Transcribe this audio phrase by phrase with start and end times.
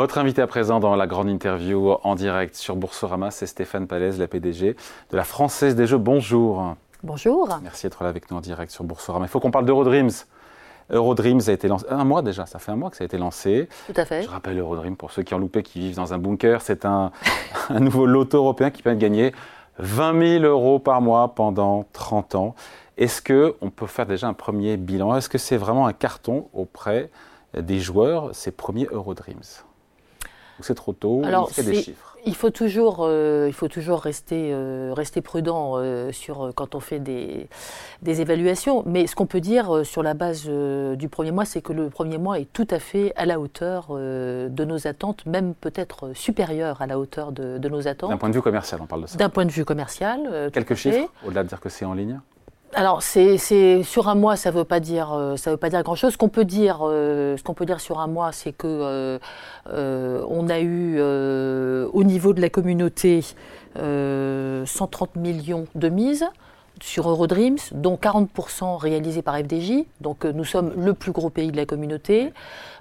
[0.00, 4.18] Votre invité à présent dans la grande interview en direct sur Boursorama, c'est Stéphane Palaise,
[4.18, 4.74] la PDG
[5.10, 5.98] de la Française des Jeux.
[5.98, 6.74] Bonjour.
[7.02, 7.46] Bonjour.
[7.62, 9.26] Merci d'être là avec nous en direct sur Boursorama.
[9.26, 10.08] Il faut qu'on parle d'Eurodreams.
[10.90, 13.18] Eurodreams a été lancé un mois déjà, ça fait un mois que ça a été
[13.18, 13.68] lancé.
[13.88, 14.22] Tout à fait.
[14.22, 17.12] Je rappelle Eurodreams pour ceux qui ont loupé, qui vivent dans un bunker, c'est un,
[17.68, 19.34] un nouveau loto européen qui permet de gagner
[19.80, 22.54] 20 000 euros par mois pendant 30 ans.
[22.96, 25.14] Est-ce qu'on peut faire déjà un premier bilan?
[25.14, 27.10] Est-ce que c'est vraiment un carton auprès
[27.52, 29.42] des joueurs, ces premiers Eurodreams?
[30.64, 34.00] C'est trop tôt Alors, y a des chiffres il faut toujours, euh, il faut toujours
[34.00, 37.48] rester, euh, rester prudent euh, sur, quand on fait des,
[38.02, 38.82] des évaluations.
[38.86, 42.18] Mais ce qu'on peut dire sur la base du premier mois, c'est que le premier
[42.18, 46.86] mois est tout à fait à la hauteur de nos attentes, même peut-être supérieur à
[46.86, 48.10] la hauteur de, de nos attentes.
[48.10, 49.16] D'un point de vue commercial, on parle de ça.
[49.16, 50.50] D'un point de vue commercial.
[50.52, 52.20] Quelques chiffres, au-delà de dire que c'est en ligne?
[52.72, 56.12] Alors, c'est sur un mois, ça ne veut pas dire, ça veut pas dire grand-chose.
[56.12, 59.18] Ce qu'on peut dire, ce qu'on peut dire sur un mois, c'est que
[59.66, 63.24] on a eu au niveau de la communauté
[63.74, 66.24] 130 millions de mises
[66.82, 69.84] sur Eurodreams, dont 40% réalisés par FDJ.
[70.00, 72.32] Donc nous sommes le plus gros pays de la communauté.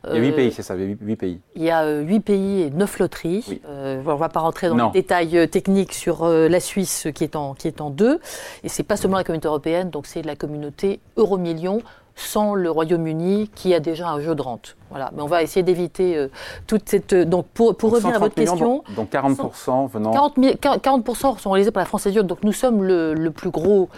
[0.07, 1.41] Il y a 8 pays, c'est ça, 8 pays.
[1.55, 3.61] Il y a 8 pays et 9 loteries.
[3.67, 7.53] on ne va pas rentrer dans les détails techniques sur la Suisse qui est en,
[7.53, 8.19] qui est en deux.
[8.63, 11.81] Et ce n'est pas seulement la communauté européenne, donc c'est la communauté Euromillion
[12.19, 14.75] sans le Royaume-Uni qui a déjà un jeu de rente.
[14.89, 16.29] Voilà, mais on va essayer d'éviter euh,
[16.65, 17.13] toute cette.
[17.13, 18.83] Euh, donc pour, pour revenir à votre question.
[18.95, 20.11] Donc, 40% venant.
[20.11, 23.89] 40, sont réalisés par la France et donc nous sommes le, le plus gros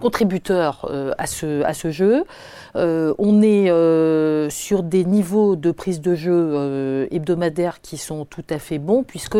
[0.00, 2.24] contributeur, euh, à, ce, à ce jeu.
[2.74, 8.78] on est sur des niveaux de prise de jeu hebdomadaires qui sont tout à fait
[8.78, 9.38] bons, puisque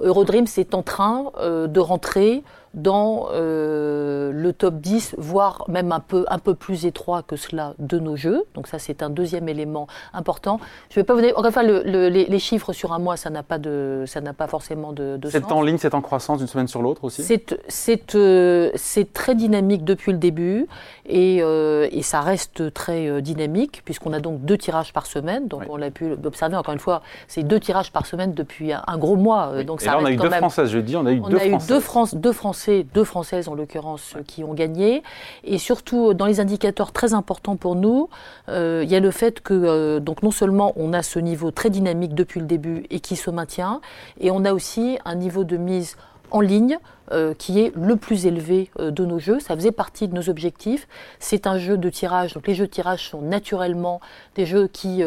[0.00, 2.42] Eurodreams est en train de rentrer
[2.74, 7.98] dans le top 10, voire même un peu, un peu plus étroit que cela de
[7.98, 8.44] nos jeux.
[8.54, 10.60] Donc ça, c'est un deuxième élément important.
[10.90, 13.58] Je ne vais pas vous donner, enfin, les, chiffres sur un mois, ça n'a pas,
[13.58, 16.68] de, ça n'a pas forcément de, de C'est en ligne, c'est en croissance d'une semaine
[16.68, 17.22] sur l'autre aussi?
[17.68, 18.70] C'est, euh,
[19.12, 20.66] très dynamique depuis le début
[21.06, 25.48] et, euh, et ça reste très euh, dynamique puisqu'on a donc deux tirages par semaine.
[25.48, 28.98] Donc on l'a pu observer encore une fois, c'est deux tirages par semaine depuis un,
[28.98, 29.62] gros mois.
[29.64, 31.38] Donc et là, on a eu deux Françaises, je dis, on a eu on deux
[31.38, 35.02] a Eu deux, France, deux Français, deux Françaises en l'occurrence, qui ont gagné.
[35.44, 38.10] Et surtout, dans les indicateurs très importants pour nous,
[38.50, 41.52] euh, il y a le fait que euh, donc non seulement on a ce niveau
[41.52, 43.80] très dynamique depuis le début et qui se maintient,
[44.20, 45.96] et on a aussi un niveau de mise
[46.32, 46.78] en ligne
[47.12, 49.40] euh, qui est le plus élevé de nos jeux.
[49.40, 50.88] Ça faisait partie de nos objectifs.
[51.18, 52.34] C'est un jeu de tirage.
[52.34, 54.00] Donc les jeux de tirage sont naturellement
[54.34, 55.02] des jeux qui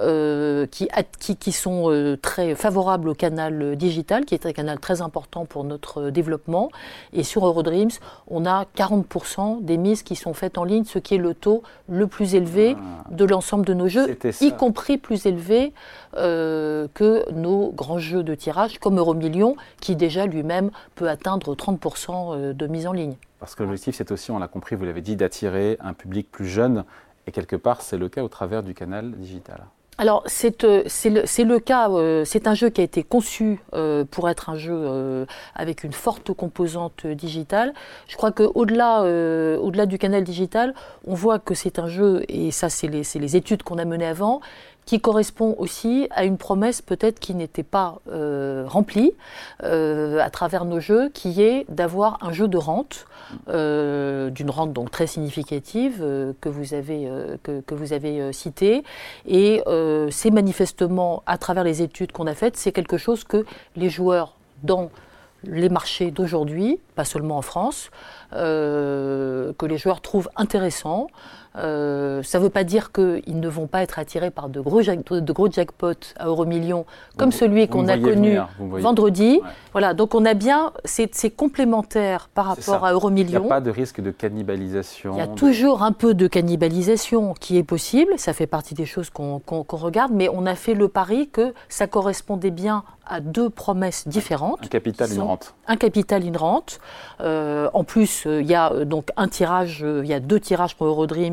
[0.00, 5.02] euh, qui, qui, sont euh, très favorables au canal digital, qui est un canal très
[5.02, 6.70] important pour notre développement.
[7.12, 7.90] Et sur Eurodreams,
[8.28, 11.62] on a 40% des mises qui sont faites en ligne, ce qui est le taux
[11.88, 13.04] le plus élevé ah.
[13.10, 15.72] de l'ensemble de nos jeux, y compris plus élevé
[16.16, 22.52] euh, que nos grands jeux de tirage, comme Euromillion, qui déjà lui-même peut atteindre 30%
[22.52, 23.16] de mise en ligne.
[23.40, 26.46] Parce que l'objectif, c'est aussi, on l'a compris, vous l'avez dit, d'attirer un public plus
[26.46, 26.84] jeune.
[27.26, 29.66] Et quelque part, c'est le cas au travers du canal digital.
[30.00, 34.04] Alors, c'est euh, le, le, cas, euh, c'est un jeu qui a été conçu euh,
[34.08, 35.26] pour être un jeu
[35.56, 37.74] avec une forte composante digitale.
[38.06, 40.72] Je crois qu'au-delà au -delà du canal digital,
[41.04, 44.06] on voit que c'est un jeu, et ça, c'est les, les, études qu'on a menées
[44.06, 44.40] avant,
[44.88, 49.12] qui correspond aussi à une promesse peut-être qui n'était pas euh, remplie
[49.62, 53.04] euh, à travers nos jeux, qui est d'avoir un jeu de rente,
[53.50, 55.98] euh, d'une rente donc très significative
[56.40, 57.06] que vous avez,
[57.42, 58.82] que, que, vous avez cité.
[59.26, 59.62] Et
[60.10, 63.44] c'est manifestement, à travers les études qu'on a faites, c'est quelque chose que
[63.76, 64.88] les joueurs dans
[65.44, 67.90] les marchés d'aujourd'hui, pas seulement en France,
[68.32, 71.06] que les joueurs trouvent intéressant.
[71.56, 74.80] Euh, ça ne veut pas dire qu'ils ne vont pas être attirés par de gros,
[74.82, 76.86] de gros jackpots à Euromillion,
[77.16, 79.40] comme celui qu'on a connu vendredi.
[79.72, 83.40] Voilà, donc on a bien, c'est complémentaire par rapport à Euromillion.
[83.40, 85.14] Il n'y a pas de risque de cannibalisation.
[85.14, 88.86] Il y a toujours un peu de cannibalisation qui est possible, ça fait partie des
[88.86, 89.40] choses qu'on
[89.70, 94.60] regarde, mais on a fait le pari que ça correspondait bien à deux promesses différentes.
[94.64, 95.54] Un capital, une rente.
[95.66, 96.78] Un capital, une rente.
[97.20, 100.74] Euh, en plus, euh, il y a donc un tirage, il y a deux tirages
[100.74, 101.28] pour Eurodreams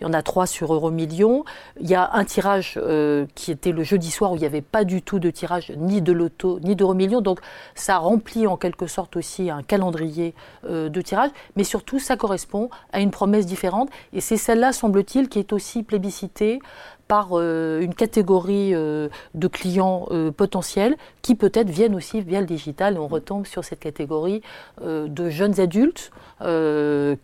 [0.00, 1.44] il y en a trois sur Euromillion.
[1.80, 4.62] Il y a un tirage euh, qui était le jeudi soir où il n'y avait
[4.62, 7.20] pas du tout de tirage ni de loto ni d'Euromillion.
[7.20, 7.40] Donc
[7.74, 10.34] ça remplit en quelque sorte aussi un calendrier
[10.64, 11.30] euh, de tirage.
[11.56, 13.90] Mais surtout, ça correspond à une promesse différente.
[14.12, 16.60] Et c'est celle-là, semble-t-il, qui est aussi plébiscitée
[17.08, 22.94] par euh, une catégorie de clients potentiels qui peut-être viennent aussi via le digital.
[22.94, 24.42] Et on retombe sur cette catégorie
[24.80, 26.10] de jeunes adultes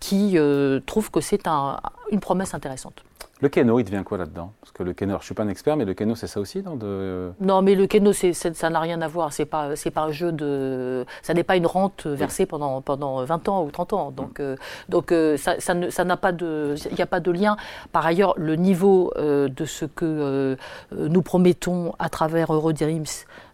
[0.00, 0.38] qui
[0.86, 1.80] trouvent que c'est un,
[2.10, 3.04] une promesse intéressante.
[3.40, 4.52] Le keno, il devient quoi là-dedans?
[4.61, 6.40] Parce que le keno, je ne suis pas un expert, mais le keno, c'est ça
[6.40, 7.31] aussi, non de...
[7.40, 9.32] Non, mais le keno, ça n'a rien à voir.
[9.32, 13.25] C'est pas, c'est pas un jeu de, ça n'est pas une rente versée pendant pendant
[13.25, 14.11] 20 ans ou 30 ans.
[14.11, 14.56] Donc, euh,
[14.88, 17.56] donc euh, ça, ça, n'a pas de, il n'y a pas de lien.
[17.93, 20.56] Par ailleurs, le niveau euh, de ce que
[20.93, 22.50] nous promettons à travers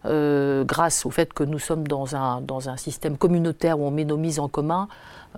[0.05, 3.91] Eurodreams, grâce au fait que nous sommes dans un dans un système communautaire où on
[3.91, 4.87] met nos mises en commun.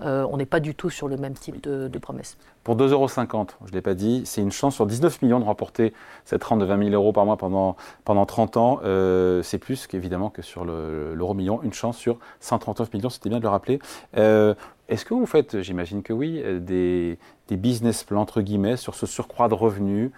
[0.02, 2.36] Euh, on n'est pas du tout sur le même type de, promesse.
[2.62, 5.44] Pour 2,50 euros, je ne l'ai pas dit, c'est une chance sur 19 millions de
[5.44, 5.92] remporter
[6.24, 8.80] cette rente de 20 000 euros par mois pendant, pendant 30 ans.
[8.84, 13.38] Euh, c'est plus qu'évidemment que sur l'euro million, une chance sur 139 millions, c'était bien
[13.38, 13.80] de le rappeler.
[14.16, 14.54] Euh,
[14.88, 17.18] est-ce que vous faites, j'imagine que oui, des,
[17.48, 20.12] des business plans, entre guillemets, sur ce surcroît de revenus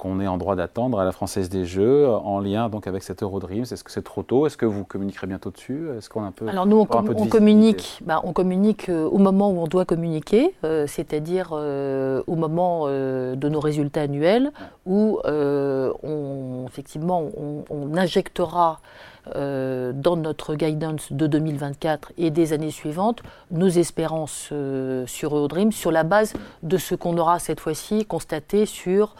[0.00, 3.22] qu'on est en droit d'attendre à la Française des Jeux, en lien donc avec cet
[3.22, 4.46] Eurodreams Est-ce que c'est trop tôt?
[4.46, 5.88] Est-ce que vous communiquerez bientôt dessus?
[5.96, 9.50] Est-ce qu'on a un peu Alors nous, on, communique, bah, on communique euh, au moment
[9.50, 14.52] où on doit communiquer, euh, c'est-à-dire euh, au moment de nos résultats annuels,
[14.86, 17.22] où on, effectivement
[17.70, 18.80] on, injectera
[19.34, 24.50] dans notre guidance de 2024 et des années suivantes nos espérances
[25.06, 26.32] sur Eurodreams sur la base
[26.62, 29.14] de ce qu'on aura cette fois-ci constaté sur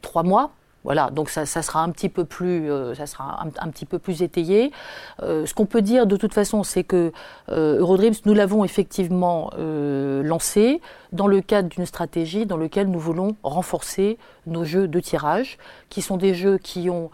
[0.00, 0.50] trois mois.
[0.84, 4.22] Voilà, donc ça, sera un petit peu plus, euh, ça sera un, petit peu plus
[4.22, 4.72] étayé.
[5.22, 7.12] Euh, ce qu'on peut dire de toute façon, c'est que
[7.48, 10.80] Eurodreams, nous l'avons effectivement lancé
[11.12, 15.58] dans le cadre d'une stratégie dans laquelle nous voulons renforcer nos jeux de tirage,
[15.88, 17.10] qui sont des jeux qui ont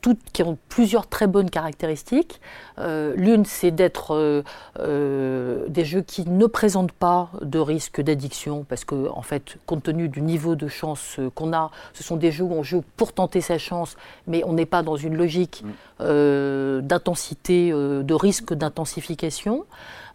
[0.00, 2.40] toutes qui ont plusieurs très bonnes caractéristiques.
[2.78, 4.42] Euh, l'une, c'est d'être euh,
[4.80, 9.84] euh, des jeux qui ne présentent pas de risque d'addiction, parce que, en fait, compte
[9.84, 13.12] tenu du niveau de chance qu'on a, ce sont des jeux où on joue pour
[13.12, 13.96] tenter sa chance,
[14.26, 16.80] mais on n'est pas dans une logique mm.
[16.80, 19.64] d'intensité, de risque d'intensification.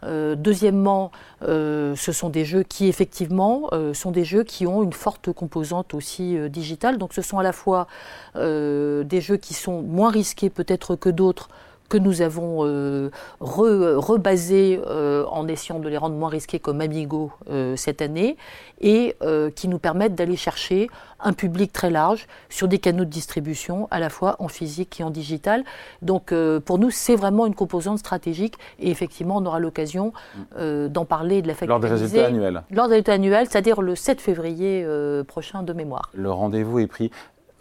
[0.04, 1.10] Euh, deuxièmement,
[1.42, 5.32] euh, ce sont des jeux qui effectivement euh, sont des jeux qui ont une forte
[5.32, 6.98] composante aussi digitale.
[6.98, 7.86] Donc ce sont à la fois
[8.34, 11.48] des jeux qui sont moins risqués peut-être que d'autres
[11.88, 17.32] que nous avons euh, rebasé euh, en essayant de les rendre moins risqués comme Amigo
[17.48, 18.36] euh, cette année
[18.80, 19.16] et
[19.56, 20.88] qui nous permettent d'aller chercher
[21.18, 25.04] un public très large sur des canaux de distribution à la fois en physique et
[25.04, 25.64] en digital.
[26.00, 26.32] Donc
[26.64, 30.12] pour nous, c'est vraiment une composante stratégique et effectivement, on aura l'occasion
[30.56, 31.70] d'en parler de la faculté.
[31.70, 32.62] Lors des résultats annuels.
[32.70, 34.86] Lors des résultats annuels, c'est-à-dire le 7 février
[35.26, 36.10] prochain de mémoire.
[36.14, 37.10] Le rendez-vous est pris.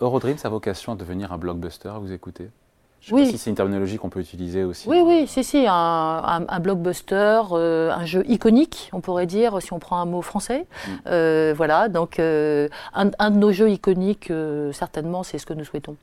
[0.02, 2.52] Eurodreams a vocation à devenir un blockbuster, vous écoutez?
[3.08, 3.26] Je oui.
[3.26, 4.88] sais pas si c'est une terminologie qu'on peut utiliser aussi.
[4.90, 9.72] Oui, oui, si, si, un, un, blockbuster, euh, un jeu iconique, on pourrait dire, si
[9.72, 10.68] on prend un mot français.
[10.68, 10.92] Mm.
[11.08, 14.32] Euh, voilà, donc euh, un, un, de nos jeux iconiques,
[14.74, 15.96] certainement, c'est ce que nous souhaitons.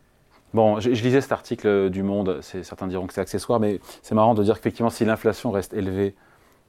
[0.55, 4.35] Bon, je, lisais cet article du Monde, certains diront que c'est accessoire, mais c'est marrant
[4.35, 6.15] de dire qu'effectivement, si l'inflation reste élevée,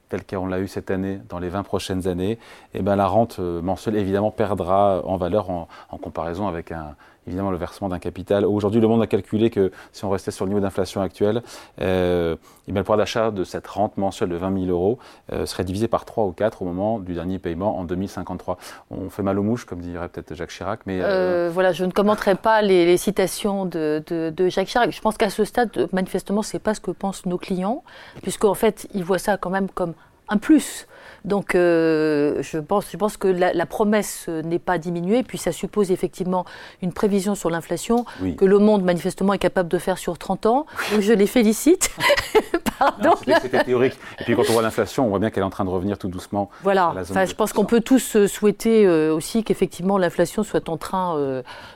[0.10, 2.38] telle qu'on l'a eu cette année, dans les 20 prochaines années,
[2.74, 6.96] eh ben, la rente mensuelle, évidemment, perdra en valeur en, en comparaison avec un,
[7.28, 8.46] évidemment le versement d'un capital.
[8.46, 11.42] Aujourd'hui, le monde a calculé que si on restait sur le niveau d'inflation actuel,
[11.82, 12.36] euh,
[12.68, 15.00] eh le pouvoir d'achat de cette rente mensuelle de 20 000 euros
[15.32, 18.58] euh, serait divisé par 3 ou 4 au moment du dernier paiement en 2053.
[18.92, 20.82] On fait mal aux mouches, comme dirait peut-être Jacques Chirac.
[20.86, 24.92] Mais euh, voilà, je ne commenterai pas les, citations de, de, Jacques Chirac.
[24.92, 27.84] Je pense qu'à ce stade, manifestement, c'est pas ce que pensent nos clients,
[28.22, 29.94] puisqu'en fait, ils voient ça quand même comme
[30.30, 30.88] un plus.
[31.26, 35.92] Donc euh, je, pense, je pense que la, promesse n'est pas diminuée, puis ça suppose
[35.92, 36.46] effectivement
[36.82, 38.06] une prévision sur l'inflation
[38.38, 40.66] que le monde manifestement est capable de faire sur 30 ans.
[40.92, 41.90] Donc je les félicite.
[42.78, 43.14] Pardon.
[43.42, 43.98] C'était théorique.
[44.20, 45.98] Et puis quand on voit l'inflation, on voit bien qu'elle est en train de revenir
[45.98, 46.50] tout doucement.
[46.62, 46.94] Voilà.
[47.00, 51.16] Enfin, je pense qu'on peut tous euh, souhaiter euh, aussi qu'effectivement l'inflation soit en train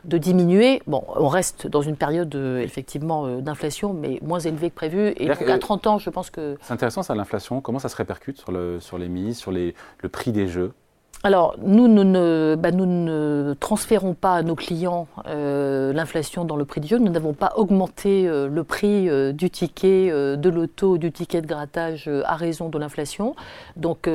[0.05, 0.83] de diminuer.
[0.85, 5.13] Bon, on reste dans une période effectivement d'inflation, mais moins élevée que prévu.
[5.17, 6.57] Et donc, à 30 ans, je pense que.
[6.61, 7.61] C'est intéressant ça, l'inflation.
[7.61, 8.38] Comment ça se répercute?
[8.39, 10.73] Sur, sur les mises sur les, le prix des jeux
[11.21, 11.85] alors, nous,
[12.55, 16.97] bah, nous ne transférons pas à nos clients euh, l'inflation dans le prix du jeu.
[16.97, 21.47] Nous n'avons pas augmenté euh, le prix euh, du ticket de l'auto, du ticket de
[21.47, 23.35] grattage à raison de l'inflation.
[23.75, 24.05] Donc,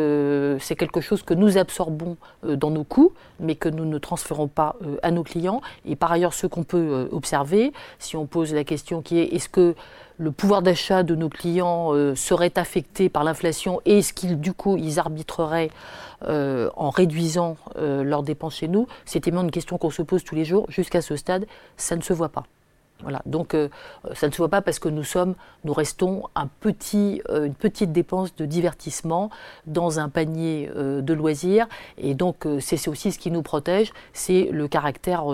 [0.60, 4.76] c'est quelque chose que nous absorbons dans nos coûts, mais que nous ne transférons pas
[5.02, 5.60] à nos clients.
[5.84, 9.48] Et par ailleurs, ce qu'on peut observer, si on pose la question qui est est-ce
[9.48, 9.74] que
[10.18, 14.52] le pouvoir d'achat de nos clients euh, serait affecté par l'inflation et est-ce qu'ils, du
[14.52, 15.70] coup, ils arbitreraient
[16.26, 18.86] euh, en réduisant euh, leurs dépenses chez nous?
[19.04, 20.66] C'est une question qu'on se pose tous les jours.
[20.68, 22.44] Jusqu'à ce stade, ça ne se voit pas.
[23.02, 23.20] Voilà.
[23.26, 23.68] Donc euh,
[24.14, 25.34] ça ne se voit pas parce que nous sommes,
[25.64, 29.30] nous restons un petit, euh, une petite dépense de divertissement
[29.66, 31.66] dans un panier euh, de loisirs.
[31.98, 35.24] Et donc c'est aussi ce qui nous protège, c'est le caractère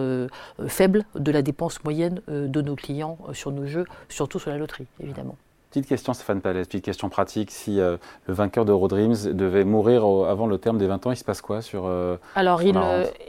[0.66, 4.86] faible de la dépense moyenne de nos clients sur nos jeux, surtout sur la loterie,
[5.00, 5.36] évidemment.
[5.70, 7.52] Petite question, Stéphane Palais, petite question pratique.
[7.52, 11.40] Si le vainqueur d'Eurodreams devait mourir avant le terme des 20 ans, il se passe
[11.40, 11.88] quoi sur.
[12.34, 12.76] Alors, il,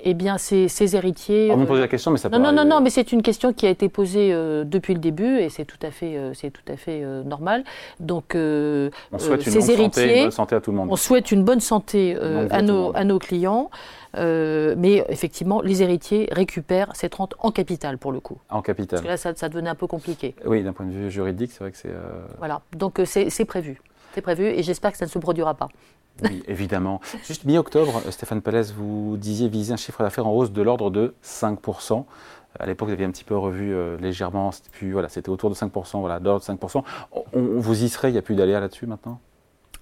[0.03, 1.51] eh bien, ses, ses héritiers.
[1.51, 3.53] On me pose la question, mais ça non, non, non, non, mais c'est une question
[3.53, 4.31] qui a été posée
[4.65, 7.63] depuis le début et c'est tout à fait, c'est tout à fait normal.
[7.99, 10.87] Donc, on souhaite une bonne santé, une bonne santé à tout le monde.
[10.89, 12.17] On souhaite une bonne santé
[12.49, 13.69] à, nos, à nos clients.
[14.17, 18.37] Euh, mais effectivement, les héritiers récupèrent cette rente en capital pour le coup.
[18.49, 19.01] En capital.
[19.01, 20.35] Parce que là, ça, devenait un peu compliqué.
[20.45, 21.89] Oui, d'un point de vue juridique, c'est vrai que c'est.
[21.89, 23.81] Euh, voilà, donc euh, c'est prévu.
[24.13, 25.69] C'est prévu et j'espère que ça ne se produira pas.
[26.23, 26.99] Oui, évidemment.
[27.25, 31.13] Juste mi-octobre, Stéphane Palès, vous disiez viser un chiffre d'affaires en hausse de l'ordre de
[31.23, 32.03] 5%.
[32.59, 36.19] À l'époque, vous aviez un petit peu revu légèrement, c'était voilà, autour de 5%, voilà,
[36.19, 36.83] d'ordre de 5%.
[37.13, 39.21] On, vous y serait, il n'y a plus d'aléas là-dessus maintenant?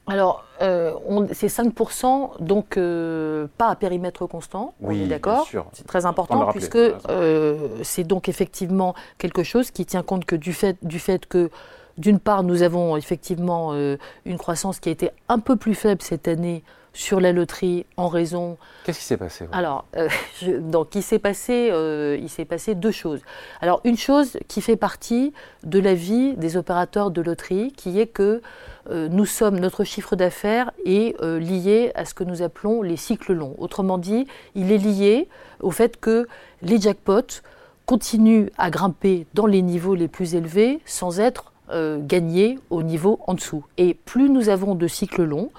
[0.09, 0.93] Alors, euh,
[1.33, 5.47] c'est 5%, donc euh, pas à périmètre constant, oui, on est d'accord.
[5.73, 10.53] C'est très important, puisque euh, c'est donc effectivement quelque chose qui tient compte que du
[10.53, 11.49] fait, du fait que,
[11.97, 16.27] d'une part, nous avons effectivement une croissance qui a été un peu plus faible cette
[16.27, 16.63] année
[16.93, 18.57] sur la loterie en raison.
[18.83, 20.09] Qu'est-ce qui s'est passé Alors, euh,
[20.59, 23.21] donc il s'est passé, euh, il s'est passé deux choses.
[23.61, 28.07] Alors une chose qui fait partie de la vie des opérateurs de loterie, qui est
[28.07, 28.41] que
[28.89, 33.33] euh, nous sommes, notre chiffre d'affaires est lié à ce que nous appelons les cycles
[33.33, 33.55] longs.
[33.57, 35.27] Autrement dit, il est lié
[35.61, 36.27] au fait que
[36.61, 37.41] les jackpots
[37.85, 43.35] continuent à grimper dans les niveaux les plus élevés sans être gagnés au niveau en
[43.35, 43.63] dessous.
[43.77, 45.51] Et plus nous avons de cycles longs,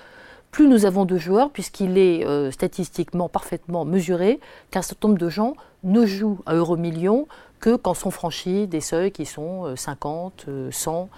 [0.51, 4.41] plus nous avons de joueurs, puisqu'il est euh, statistiquement parfaitement mesuré
[4.71, 5.55] qu'un certain nombre de gens
[5.85, 7.27] ne jouent à Euromillion
[7.61, 11.09] que quand sont franchis des seuils qui sont 50, 100,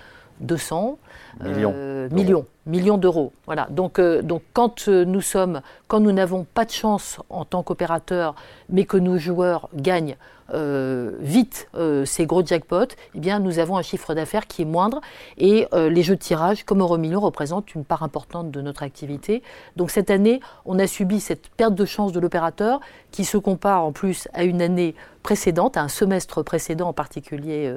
[0.40, 0.98] 200
[1.40, 1.74] millions,
[2.10, 3.32] millions, millions d'euros.
[3.46, 3.66] Voilà.
[3.70, 7.62] Donc, euh, donc quand euh, nous sommes, quand nous n'avons pas de chance en tant
[7.62, 8.34] qu'opérateur,
[8.68, 10.16] mais que nos joueurs gagnent
[10.54, 11.68] euh, vite
[12.04, 15.00] ces gros jackpots, eh bien, nous avons un chiffre d'affaires qui est moindre
[15.38, 19.42] et les jeux de tirage, comme Euromillion, représentent une part importante de notre activité.
[19.76, 22.80] Donc cette année, on a subi cette perte de chance de l'opérateur
[23.12, 27.72] qui se compare en plus à une année précédente, à un semestre précédent en particulier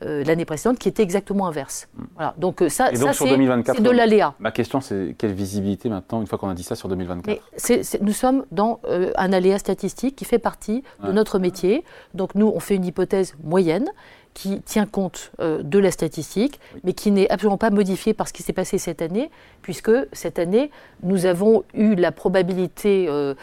[0.00, 1.88] l'année précédente, qui était exactement inverse.
[1.94, 2.02] Mm.
[2.14, 2.34] Voilà.
[2.36, 3.36] Donc ça, ça c'est
[3.80, 4.21] de l'aléa.
[4.38, 7.40] Ma question, c'est quelle visibilité maintenant, une fois qu'on a dit ça, sur 2024
[8.00, 11.84] Nous sommes dans euh, un aléa statistique qui fait partie de notre métier.
[12.14, 13.88] Donc nous, on fait une hypothèse moyenne
[14.34, 18.32] qui tient compte euh, de la statistique, mais qui n'est absolument pas modifiée par ce
[18.32, 20.70] qui s'est passé cette année, puisque cette année,
[21.02, 23.34] nous avons eu la probabilité euh,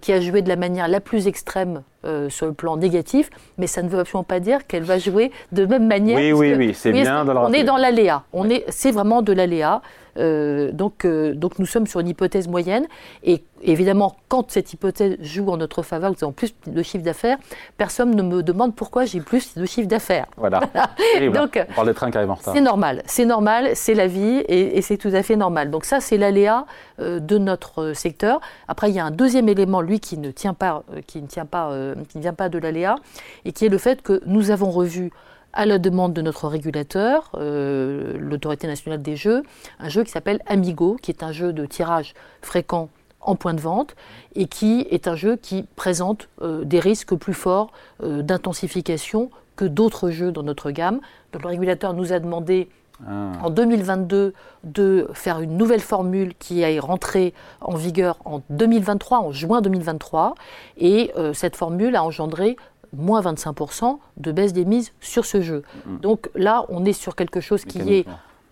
[0.00, 1.82] qui a joué de la manière la plus extrême
[2.28, 5.66] sur le plan négatif, mais ça ne veut absolument pas dire qu'elle va jouer de
[5.66, 6.16] même manière.
[6.16, 9.32] Oui, oui, oui, c'est bien dans On est dans l'aléa, on est, c'est vraiment de
[9.32, 9.82] l'aléa.
[10.18, 12.86] Euh, donc, euh, donc nous sommes sur une hypothèse moyenne.
[13.22, 17.38] Et évidemment, quand cette hypothèse joue en notre faveur, nous avons plus de chiffre d'affaires,
[17.76, 20.26] personne ne me demande pourquoi j'ai plus de chiffre d'affaires.
[20.36, 20.60] Voilà.
[21.34, 22.54] donc, on parle des trains qui arrivent en retard.
[22.54, 25.70] C'est normal, c'est normal, c'est la vie et, c'est tout à fait normal.
[25.70, 26.66] Donc ça, c'est l'aléa
[27.00, 28.40] euh, de notre secteur.
[28.68, 31.46] Après, il y a un deuxième élément, lui, qui ne tient pas, qui ne tient
[31.46, 31.72] pas,
[32.08, 32.96] qui ne vient pas de l'aléa,
[33.44, 35.10] et qui est le fait que nous avons revu
[35.56, 39.42] à la demande de notre régulateur, euh, l'autorité nationale des jeux,
[39.80, 42.90] un jeu qui s'appelle Amigo, qui est un jeu de tirage fréquent
[43.22, 43.96] en point de vente
[44.34, 47.72] et qui est un jeu qui présente euh, des risques plus forts
[48.02, 51.00] euh, d'intensification que d'autres jeux dans notre gamme.
[51.32, 52.68] Donc le régulateur nous a demandé
[53.08, 53.32] ah.
[53.42, 54.34] en 2022
[54.64, 57.32] de faire une nouvelle formule qui est rentrée
[57.62, 60.34] en vigueur en 2023, en juin 2023,
[60.76, 62.56] et cette formule a engendré
[62.96, 65.62] moins 25% de baisse des mises sur ce jeu.
[65.86, 65.98] Mm.
[65.98, 68.06] Donc là, on est sur quelque chose qui est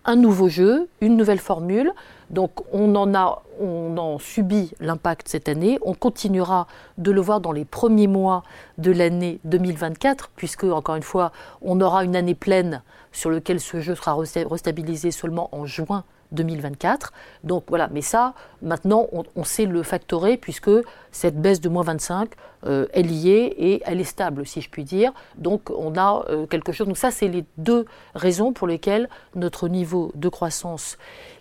[0.05, 1.91] un nouveau jeu, une nouvelle formule.
[2.29, 5.77] Donc on en a, on en subit l'impact cette année.
[5.81, 8.43] On continuera de le voir dans les premiers mois
[8.77, 13.79] de l'année 2024, puisque encore une fois, on aura une année pleine sur laquelle ce
[13.79, 14.15] jeu sera
[14.49, 17.13] restabilisé seulement en juin 2024.
[17.43, 20.71] Donc voilà, mais ça, maintenant, on, sait le factorer puisque
[21.11, 22.29] cette baisse de moins 25
[22.65, 25.13] euh, est liée et elle est stable, si je puis dire.
[25.37, 26.87] Donc on a euh, quelque chose.
[26.87, 30.97] Donc ça, c'est les deux raisons pour lesquelles notre niveau de croissance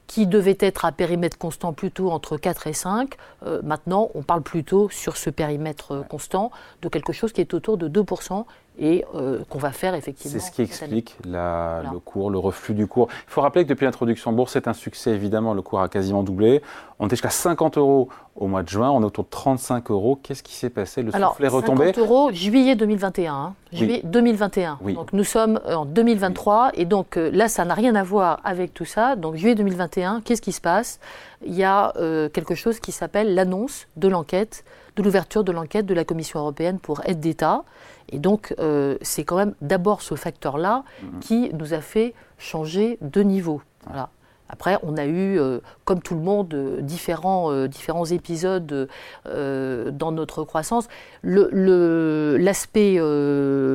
[0.06, 3.14] qui devait être à périmètre constant plutôt entre 4 et 5.
[3.46, 6.50] Euh, maintenant, on parle plutôt sur ce périmètre constant
[6.82, 8.44] de quelque chose qui est autour de 2%
[8.78, 10.32] et euh, qu'on va faire effectivement.
[10.38, 13.08] C'est ce qui explique le cours, le reflux du cours.
[13.28, 15.88] Il faut rappeler que depuis l'introduction en bourse, c'est un succès évidemment, le cours a
[15.88, 16.62] quasiment doublé.
[16.98, 20.18] On était jusqu'à 50 euros au mois de juin, on est autour de 35 euros.
[20.22, 21.02] Qu'est-ce qui s'est passé?
[21.02, 23.32] Le Alors, soufflet est retombé 50 euros, juillet 2021.
[23.34, 23.54] hein.
[23.72, 24.78] Juillet 2021.
[24.80, 24.94] Oui.
[24.94, 28.40] Donc nous sommes euh, en 2023 et donc euh, là, ça n'a rien à voir
[28.44, 29.16] avec tout ça.
[29.16, 30.98] Donc juillet 2021, qu'est-ce qui se passe?
[31.46, 34.64] Il y a euh, quelque chose qui s'appelle l'annonce de l'enquête,
[34.96, 37.64] de l'ouverture de l'enquête de la Commission européenne pour aide d'État.
[38.10, 41.20] Et donc euh, c'est quand même d'abord ce facteur-là Mhm.
[41.20, 43.60] qui nous a fait changer de niveau.
[43.86, 44.10] Voilà.
[44.50, 48.88] Après, on a eu, euh, comme tout le monde, euh, différents, euh, différents épisodes
[49.24, 50.86] dans notre croissance.
[51.22, 52.98] Le- le- L'aspect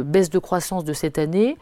[0.05, 1.57] baisse de croissance de cette année,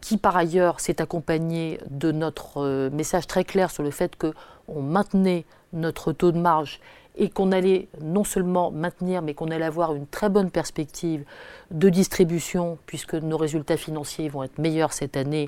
[0.00, 5.44] qui par ailleurs s'est accompagné de notre message très clair sur le fait qu'on maintenait
[5.72, 6.80] notre taux de marge
[7.20, 11.22] et qu'on allait non seulement maintenir, mais qu'on allait avoir une très bonne perspective
[11.70, 15.46] de distribution, puisque nos résultats financiers vont être meilleurs cette année.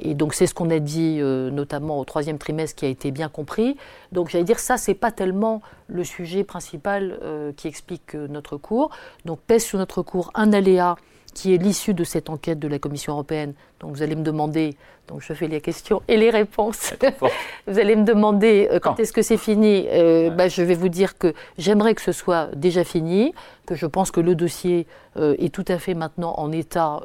[0.00, 3.10] Et donc c'est ce qu'on a dit euh, notamment au troisième trimestre qui a été
[3.10, 3.76] bien compris.
[4.12, 8.56] Donc j'allais dire ça, c'est pas tellement le sujet principal euh, qui explique euh, notre
[8.56, 8.90] cours.
[9.26, 10.96] Donc pèse sur notre cours un aléa
[11.34, 13.52] qui est l'issue de cette enquête de la Commission européenne.
[13.80, 14.76] Donc vous allez me demander,
[15.10, 16.94] donc je fais les questions et les réponses.
[17.66, 19.86] vous allez me demander euh, quand Quand est-ce que c'est fini.
[19.88, 23.34] Euh, bah, je vais vous dire que j'aimerais que ce soit déjà fini,
[23.66, 24.86] que je pense que le dossier
[25.16, 27.00] euh, est tout à fait maintenant en état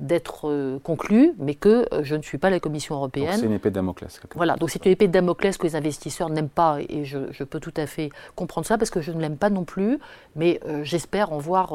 [0.00, 3.36] d'être conclu, mais que je ne suis pas la Commission européenne.
[3.38, 4.20] C'est une épée de Damoclès.
[4.34, 7.44] Voilà, donc c'est une épée de Damoclès que les investisseurs n'aiment pas et je, je
[7.44, 9.98] peux tout à fait comprendre ça parce que je ne l'aime pas non plus,
[10.34, 11.74] mais j'espère en voir,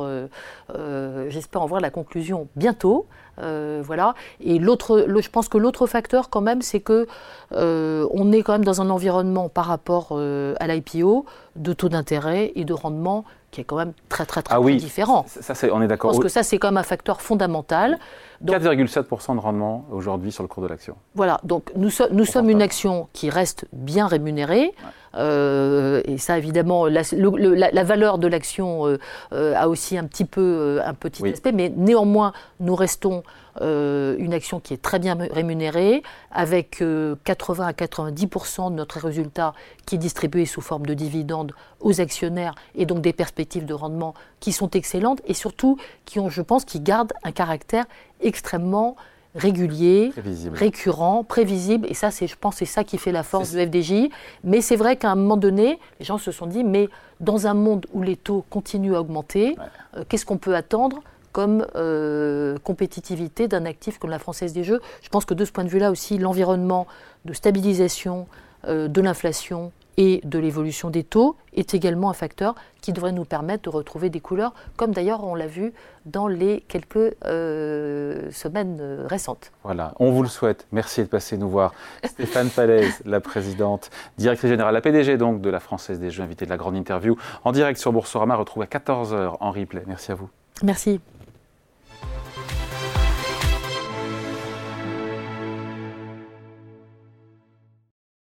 [1.30, 3.06] j'espère en voir la conclusion bientôt.
[3.38, 4.16] Voilà.
[4.42, 7.08] Et l'autre, je pense que l'autre facteur quand même, c'est que
[7.54, 11.90] euh, on est quand même dans un environnement par rapport euh, à l'IPO de taux
[11.90, 14.78] d'intérêt et de rendement qui est quand même très très très, Ah oui.
[14.78, 15.26] différent.
[15.28, 16.12] Ça, on est d'accord.
[16.12, 18.00] pense que ça c'est quand même un facteur fondamental.
[18.44, 20.96] Donc- 4,7% de rendement aujourd'hui sur le cours de l'action.
[21.16, 24.72] Voilà, donc nous, so- nous sommes une action qui reste bien rémunérée.
[25.16, 28.98] Euh, et ça, évidemment, la, le- le- la- la valeur de l'action euh,
[29.32, 31.32] euh, a aussi un petit peu un petit Oui.
[31.32, 33.24] aspect, mais néanmoins, nous restons
[33.62, 39.54] une action qui est très bien rémunérée, avec euh, 80 à 90% de notre résultat
[39.86, 44.16] qui est distribué sous forme de dividendes aux actionnaires, et donc des perspectives de rendement
[44.40, 47.86] qui sont excellentes, et surtout qui ont, je pense, qui gardent un caractère
[48.24, 48.96] extrêmement
[49.36, 50.58] régulier, Prévisible.
[50.58, 54.10] récurrent, prévisible, et ça, c'est, je pense, c'est ça qui fait la force de FDJ.
[54.44, 56.88] Mais c'est vrai qu'à un moment donné, les gens se sont dit, mais
[57.20, 59.56] dans un monde où les taux continuent à augmenter,
[59.98, 64.82] euh, qu'est-ce qu'on peut attendre comme euh, compétitivité d'un actif comme la Française des Jeux?
[65.02, 66.86] Je pense que de ce point de vue-là aussi, l'environnement
[67.26, 68.28] de stabilisation
[68.68, 73.26] euh, de l'inflation et de l'évolution des taux est également un facteur qui devrait nous
[73.26, 75.74] permettre de retrouver des couleurs, comme d'ailleurs on l'a vu
[76.06, 79.52] dans les quelques euh, semaines euh, récentes.
[79.64, 80.68] Voilà, on vous le souhaite.
[80.72, 81.74] Merci de passer nous voir.
[82.04, 86.46] Stéphane Palaise, la présidente, directrice générale, la PDG donc de la Française des Jeux, invitée
[86.46, 89.84] de la grande interview en direct sur Boursorama, retrouvé à 14h en replay.
[89.88, 90.30] Merci à vous.
[90.62, 91.00] Merci.